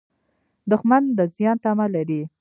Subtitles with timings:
[0.71, 2.21] دښمن د زیان تمه لري